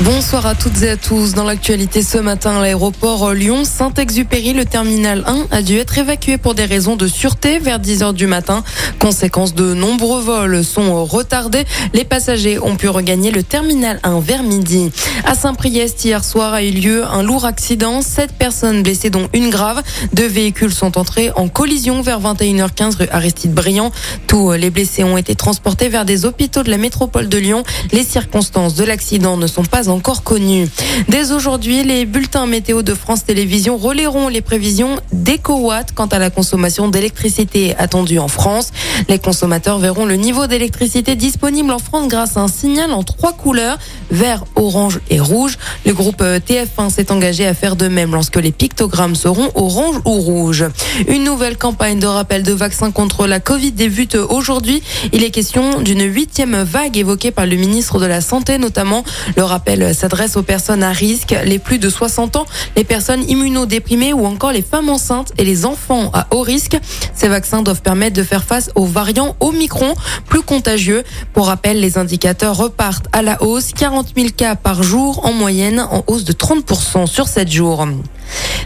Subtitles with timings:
[0.00, 1.34] Bonsoir à toutes et à tous.
[1.34, 6.64] Dans l'actualité ce matin, l'aéroport Lyon-Saint-Exupéry, le terminal 1 a dû être évacué pour des
[6.64, 8.64] raisons de sûreté vers 10 heures du matin.
[8.98, 11.64] Conséquence de nombreux vols sont retardés.
[11.92, 14.90] Les passagers ont pu regagner le terminal 1 vers midi.
[15.24, 18.02] À Saint-Priest, hier soir a eu lieu un lourd accident.
[18.02, 19.82] Sept personnes blessées, dont une grave.
[20.14, 23.92] Deux véhicules sont entrés en collision vers 21h15 rue Aristide Briand.
[24.26, 27.62] Tous les blessés ont été transportés vers des hôpitaux de la métropole de Lyon.
[27.92, 30.68] Les circonstances de l'accident ne sont pas encore connues.
[31.08, 36.30] Dès aujourd'hui, les bulletins météo de France Télévisions relayeront les prévisions d'EcoWatt quant à la
[36.30, 38.70] consommation d'électricité attendue en France.
[39.08, 43.32] Les consommateurs verront le niveau d'électricité disponible en France grâce à un signal en trois
[43.32, 43.78] couleurs,
[44.10, 45.58] vert, orange et rouge.
[45.86, 50.12] Le groupe TF1 s'est engagé à faire de même lorsque les pictogrammes seront orange ou
[50.12, 50.64] rouge.
[51.08, 54.82] Une nouvelle campagne de rappel de vaccins contre la Covid débute aujourd'hui.
[55.12, 59.04] Il est question d'une huitième vague évoquée par le ministre de la Santé notamment.
[59.36, 64.12] Le rappel s'adresse aux personnes à risque, les plus de 60 ans, les personnes immunodéprimées
[64.12, 66.76] ou encore les femmes enceintes et les enfants à haut risque.
[67.14, 69.94] Ces vaccins doivent permettre de faire face aux variants Omicron,
[70.26, 71.04] plus contagieux.
[71.32, 75.80] Pour rappel, les indicateurs repartent à la hausse, 40 000 cas par jour en moyenne,
[75.80, 77.86] en hausse de 30% sur 7 jours.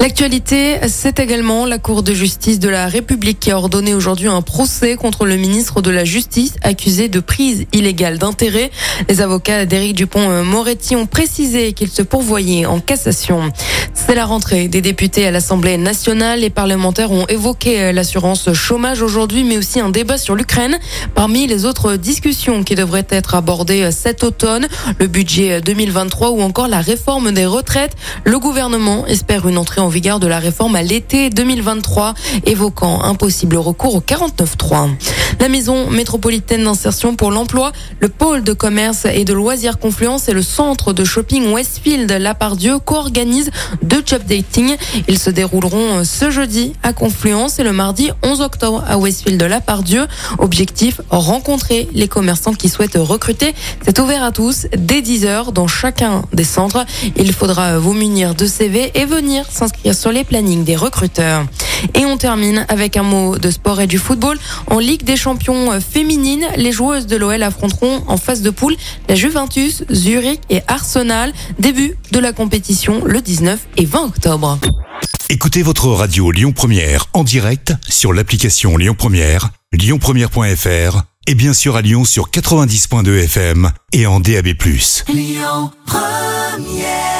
[0.00, 4.40] L'actualité, c'est également la Cour de justice de la République qui a ordonné aujourd'hui un
[4.40, 8.70] procès contre le ministre de la Justice accusé de prise illégale d'intérêt.
[9.10, 13.52] Les avocats d'Éric Dupont-Moretti ont précisé qu'ils se pourvoyaient en cassation.
[14.10, 16.40] C'est la rentrée des députés à l'Assemblée nationale.
[16.40, 20.80] Les parlementaires ont évoqué l'assurance chômage aujourd'hui, mais aussi un débat sur l'Ukraine.
[21.14, 24.66] Parmi les autres discussions qui devraient être abordées cet automne,
[24.98, 27.94] le budget 2023 ou encore la réforme des retraites.
[28.24, 32.14] Le gouvernement espère une entrée en vigueur de la réforme à l'été 2023,
[32.46, 34.90] évoquant un possible recours au 49.3.
[35.40, 40.34] La maison métropolitaine d'insertion pour l'emploi, le pôle de commerce et de loisirs Confluence et
[40.34, 43.50] le centre de shopping Westfield Lapardieu co-organisent
[43.82, 44.76] deux job dating.
[45.08, 50.06] Ils se dérouleront ce jeudi à Confluence et le mardi 11 octobre à Westfield Lapardieu.
[50.38, 53.54] Objectif, rencontrer les commerçants qui souhaitent recruter.
[53.82, 56.84] C'est ouvert à tous dès 10 heures dans chacun des centres.
[57.16, 61.46] Il faudra vous munir de CV et venir s'inscrire sur les plannings des recruteurs.
[61.94, 64.38] Et on termine avec un mot de sport et du football.
[64.66, 68.76] En Ligue des champions féminines, les joueuses de l'OL affronteront en phase de poule
[69.08, 71.32] la Juventus, Zurich et Arsenal.
[71.58, 74.58] Début de la compétition le 19 et 20 octobre.
[75.28, 81.76] Écoutez votre radio Lyon Première en direct sur l'application Lyon Première, lyonpremière.fr et bien sûr
[81.76, 84.48] à Lyon sur 90.2 FM et en DAB+.
[85.08, 87.19] Lyon Première